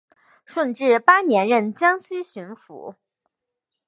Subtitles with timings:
[0.45, 2.95] 顺治八年任江西巡抚。